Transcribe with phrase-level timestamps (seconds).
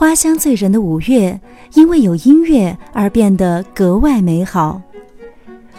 [0.00, 1.38] 花香醉人的五月，
[1.74, 4.80] 因为有音乐而变得格外美好。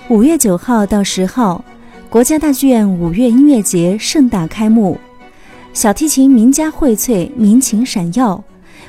[0.09, 1.65] 五月九号到十号，
[2.07, 4.95] 国家大剧院五月音乐节盛大开幕，
[5.73, 8.43] 小提琴名家荟萃，民情闪耀，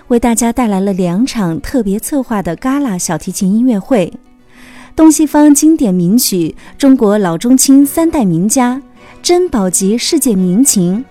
[0.09, 4.13] 为大家带来了两场特别策划的旮旯小提琴音乐会，
[4.95, 8.83] 东西方经典名曲，中国老中青三代名家，
[9.23, 11.03] 珍宝级世界名琴。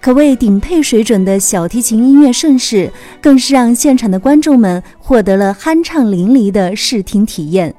[0.00, 7.74] 可谓顶配水准的小提琴音乐盛世，更是让现场的观众们获得了酣畅淋漓的视听体验。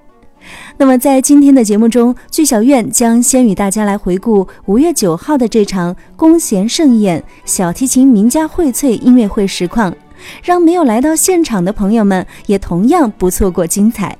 [0.77, 9.95] 那么，在今天的节目中，剧小院将先与大家来回顾五月九号的这场弓弦盛宴小提琴名家荟萃音乐会实况，
[10.43, 14.15] 让没有来到现场的朋友们也同样不错过精彩。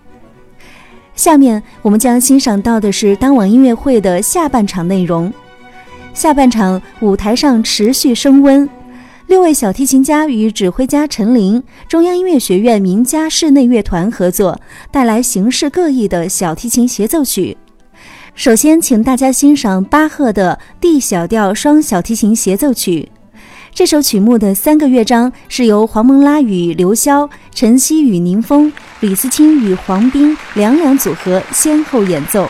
[1.15, 5.31] 下面我们将欣赏到的是当晚音乐会的下半场内容。
[6.13, 8.69] 下半场舞台上持续升温，
[9.27, 14.59] 六位小提琴家与指挥家陈琳、中央音乐学院名家室内乐团合作，
[14.91, 17.55] 带来形式各异的小提琴协奏曲。
[18.35, 23.09] 首先，请大家欣赏巴赫的 D 小调双小提琴协奏曲。
[23.73, 32.49] 这首曲目的三个乐章是由黄蒙拉与刘潇、陈曦与宁峰、李思清与黄斌两两组合先后演奏。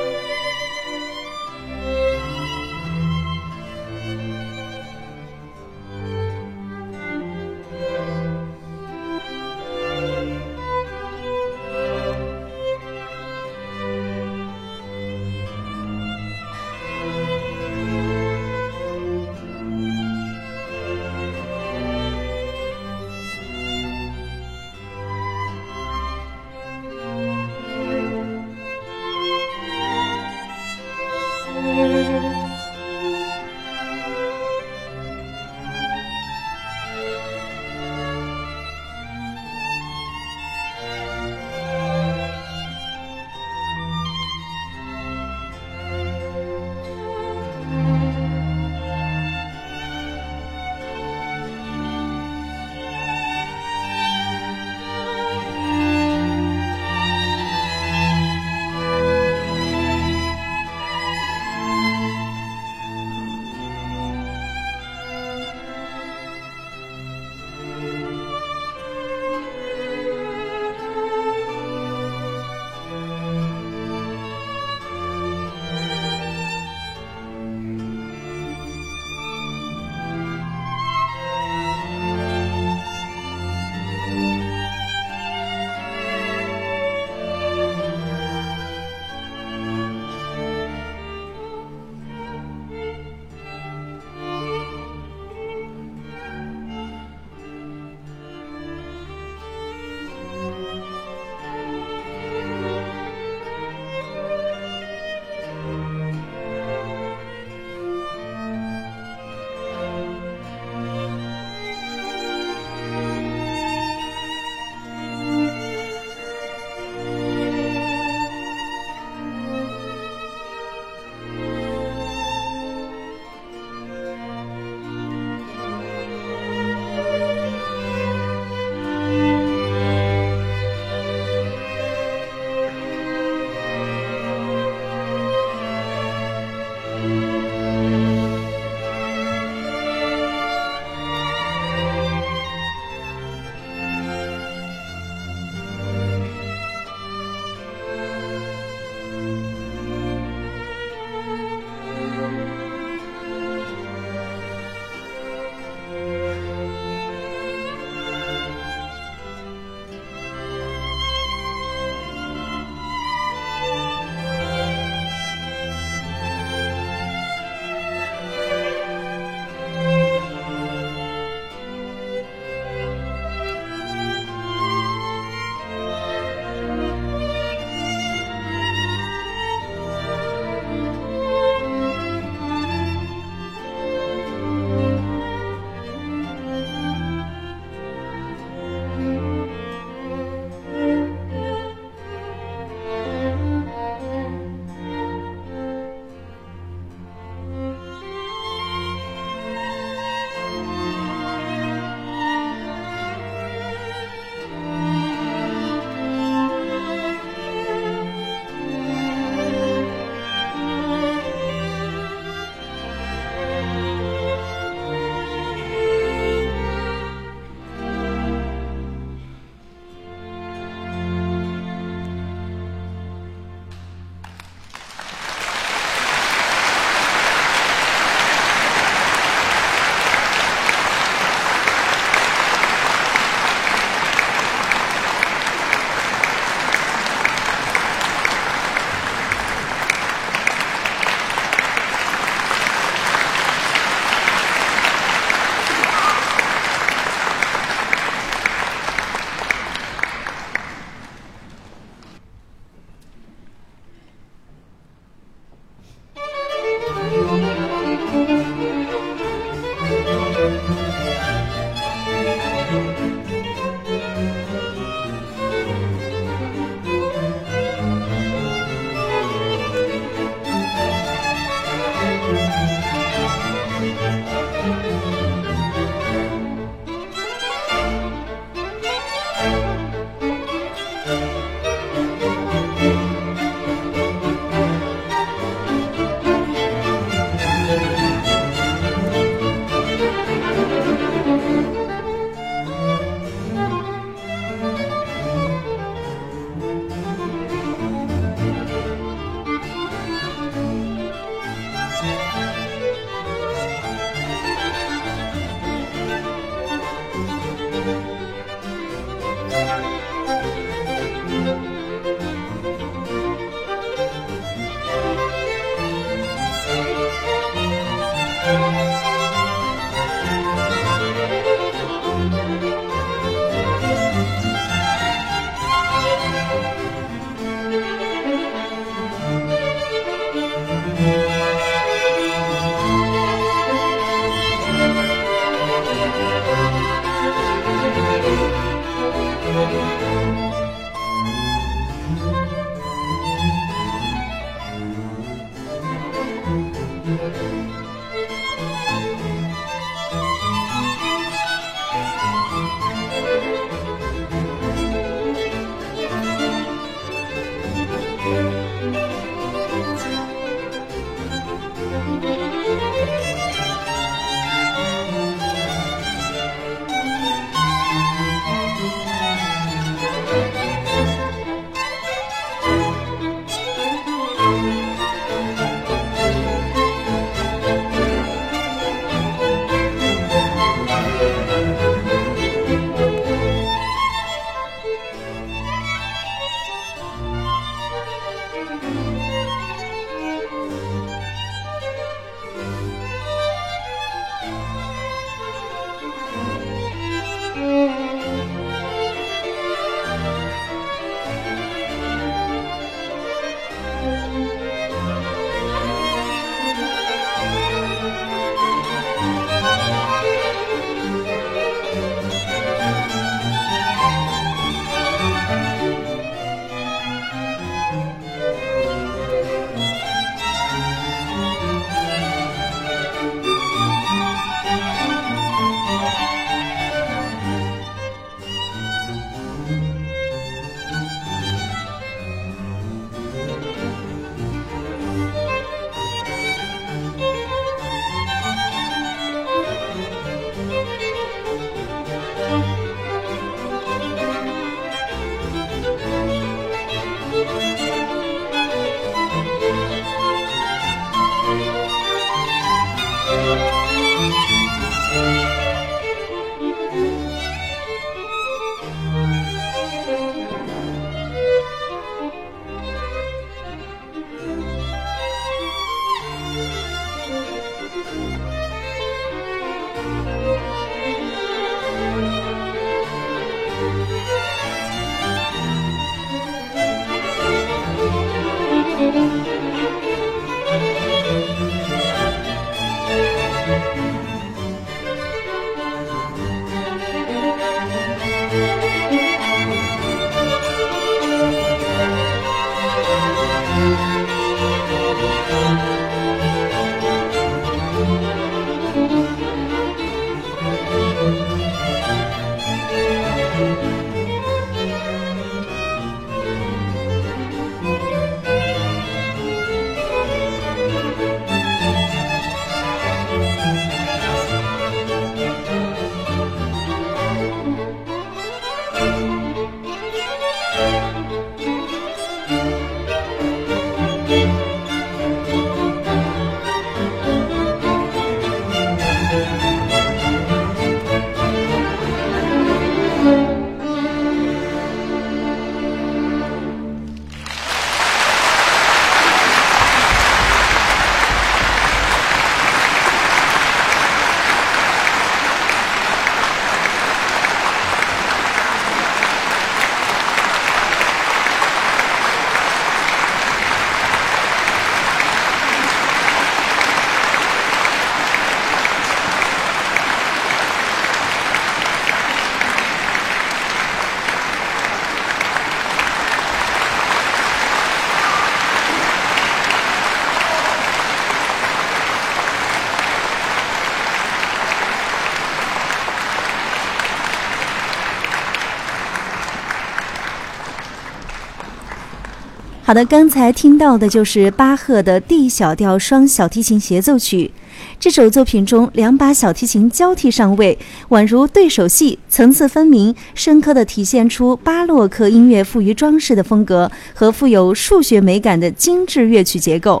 [582.94, 587.50] 那，刚才听到的就是巴赫的 D 小调双小提琴协奏曲。
[587.98, 590.78] 这首作品中，两把小提琴交替上位，
[591.08, 600.00] 宛如对手戏，层次分明，深刻地体现出巴洛克音乐富于装饰的风格和富有数学美感的精致乐曲结构。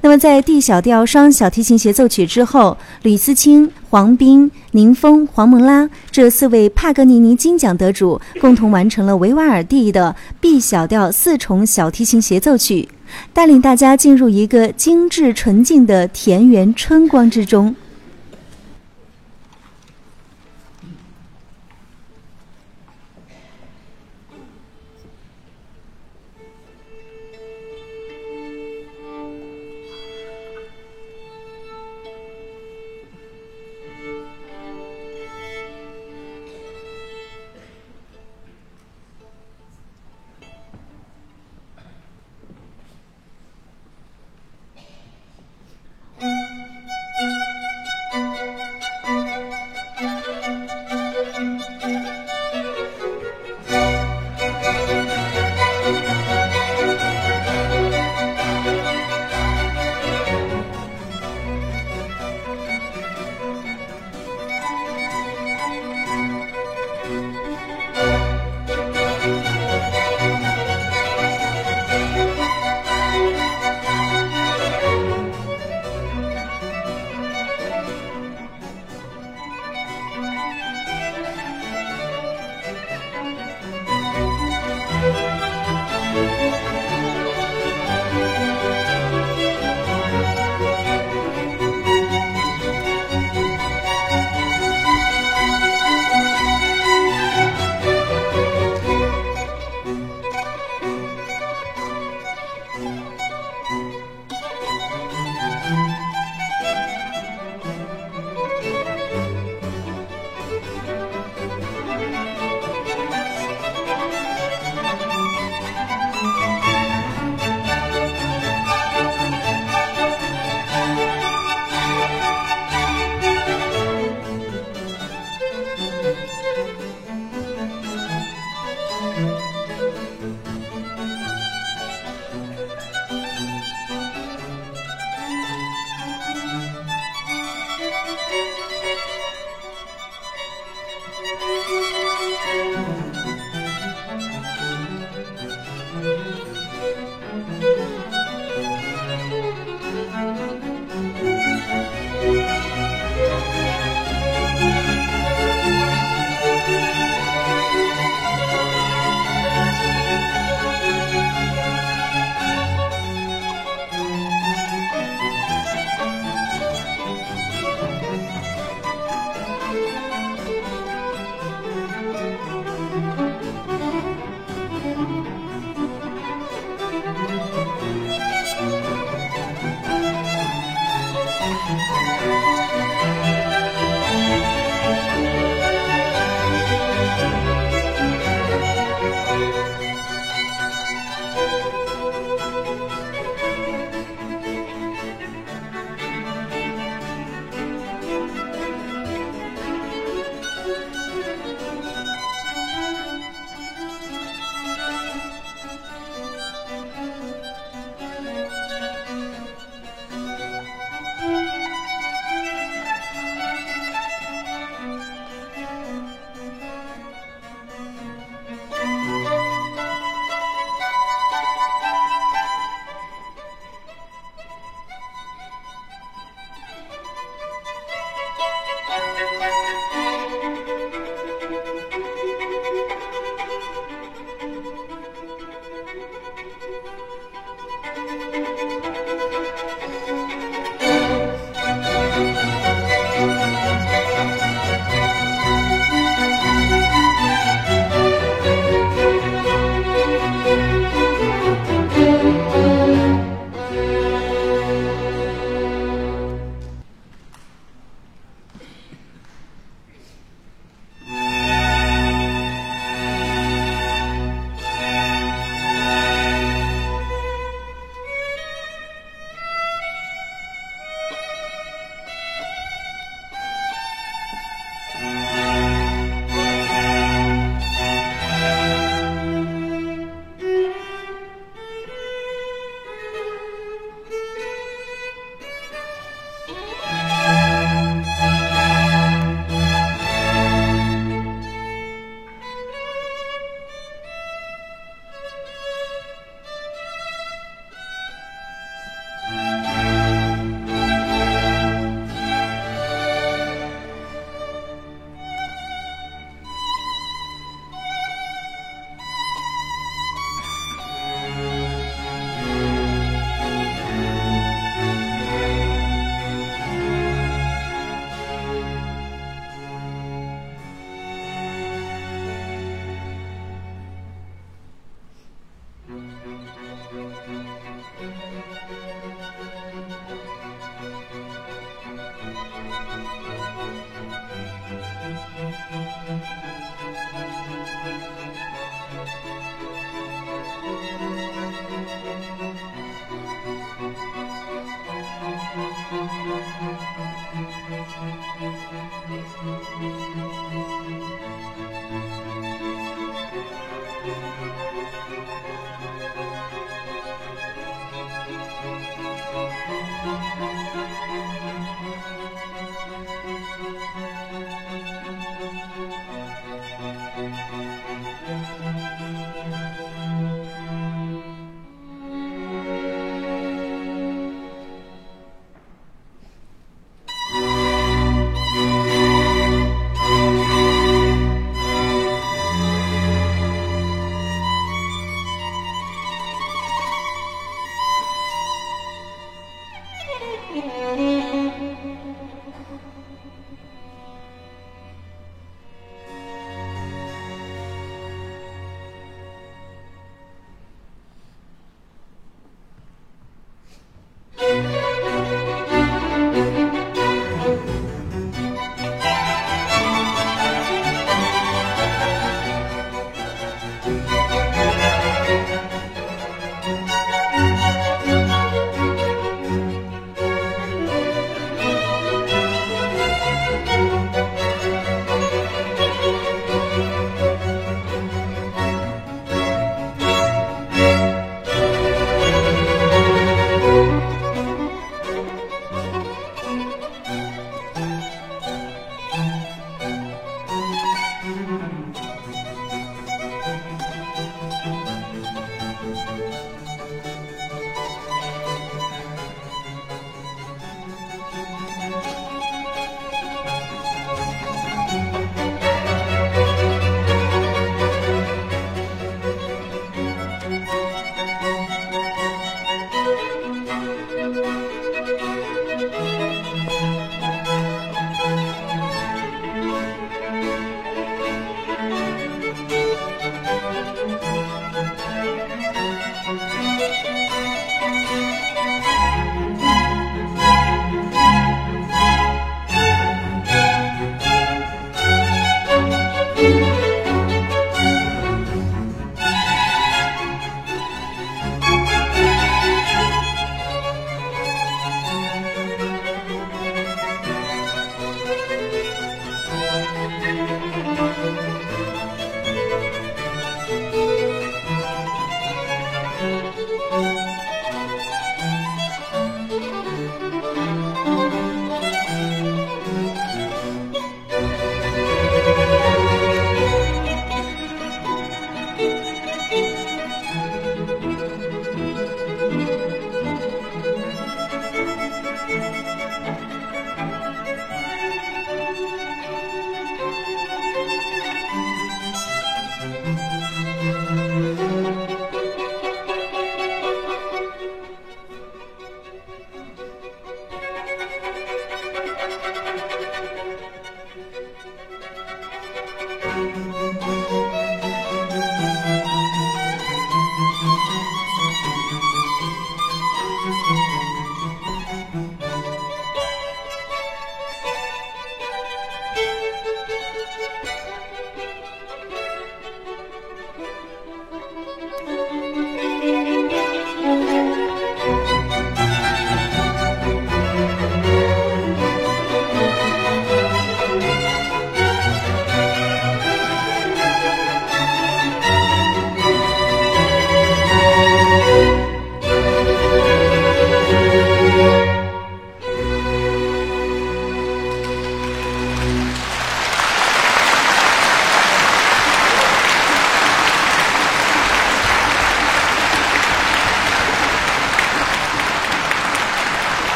[0.00, 12.88] 那么，在 D 小调双小提琴协奏曲之后，吕思清、黄斌、宁峰、黄蒙拉这四位帕格尼尼金奖得主共同完成了维瓦尔第的 B 小调四重小提琴协奏曲，
[13.32, 17.74] 带领大家进入一个精致纯净的田园春光之中。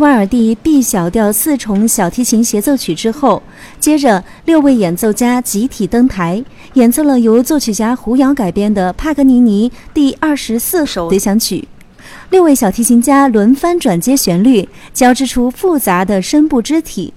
[0.00, 3.42] 瓦尔第 B 小调四重小提琴协奏曲之后，
[3.78, 11.68] 接着六位演奏家集体登台，演奏了由作曲家胡瑶改编的帕格尼尼第二十四首随想曲。
[12.30, 17.12] 六位小提琴家轮番转接旋律，交织出复杂的声部肢体，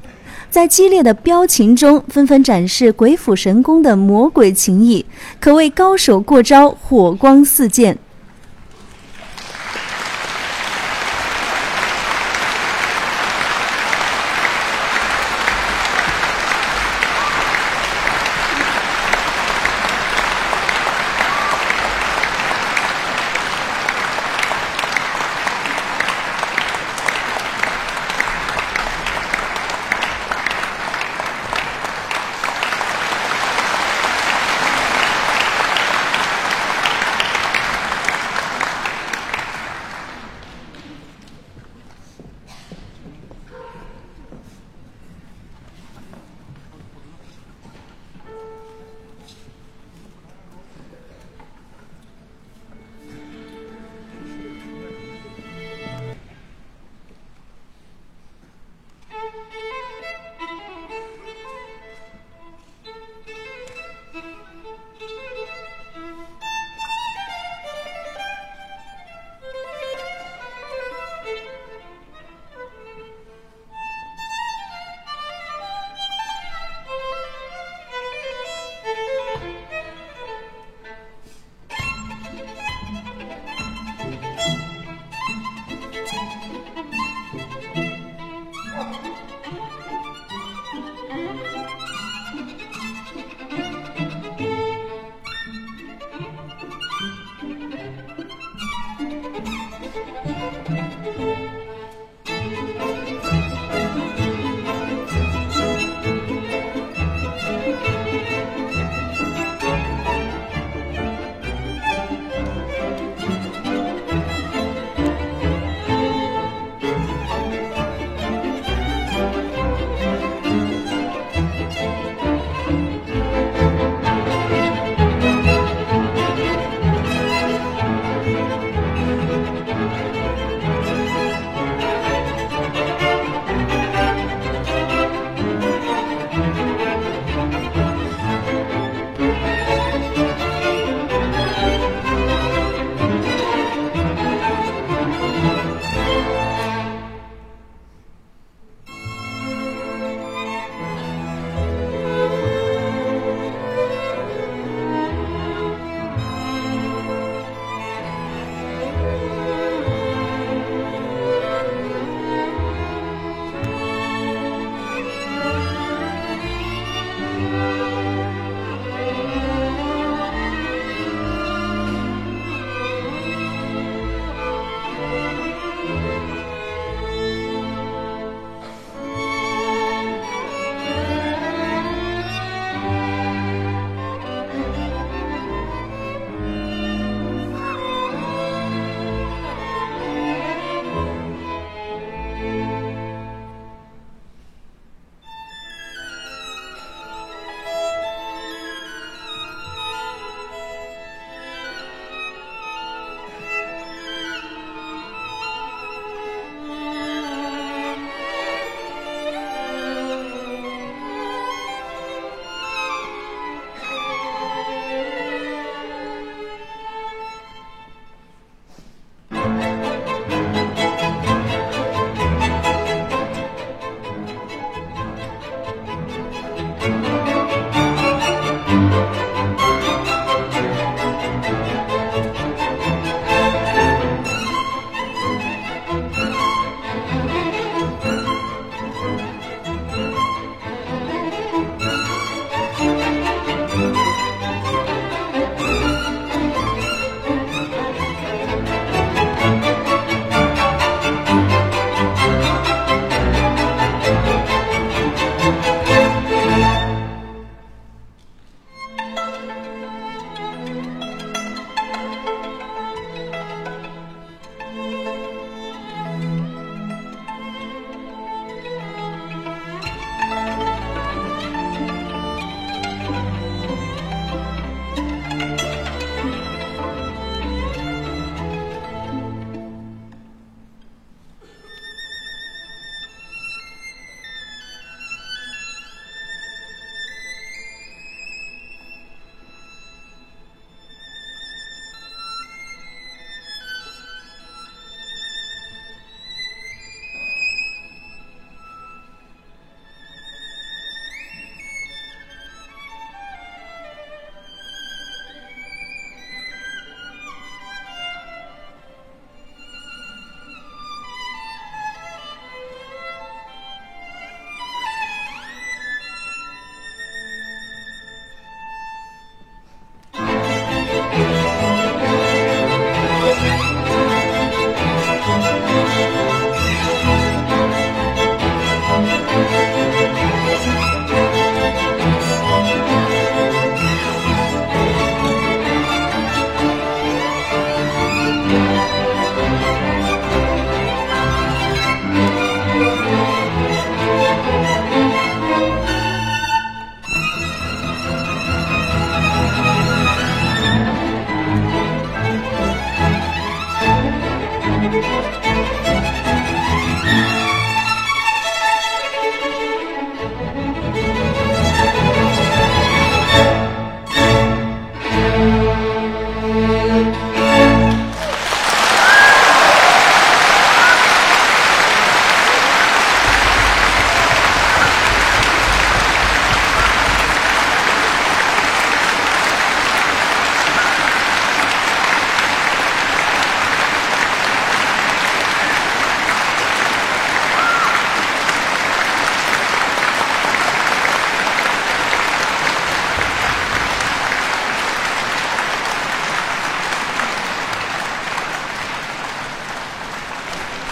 [0.50, 5.06] 在激烈的飙琴中纷纷展示鬼斧神工的魔鬼琴艺，
[5.40, 7.98] 可谓高手过招，火光四溅。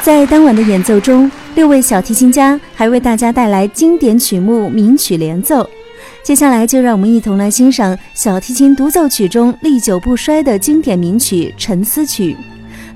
[0.04, 5.70] 在当晚的演奏中，六位小提琴家还为大家带来经典曲目名曲联奏。
[6.24, 12.34] 接下来，就让我们一同来欣赏小提琴独奏曲中历久不衰的经典名曲《沉思曲》，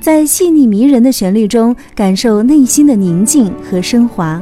[0.02, 4.42] 在细腻迷人的旋律中，感受内心的宁静和升华。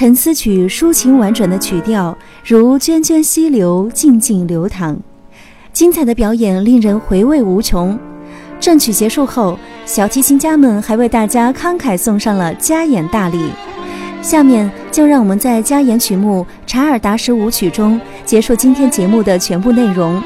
[0.00, 4.98] 沉思曲抒情婉转的曲调，如涓涓溪流，静静流淌。
[5.74, 7.98] 精彩的表演令人回味无穷。
[8.58, 13.50] 正曲结束后，小提琴家们还为大家慷慨送上了加演大礼。
[14.22, 20.18] 下面就让我们在加演曲目《查尔达什舞曲》中结束今天节目的全部内容。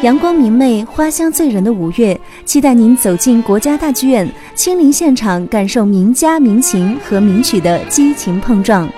[0.00, 8.88] 阳光明媚、花香醉人的五月，期待您走进国家大剧院，亲临现场，感受名家名琴和名曲的激情碰撞。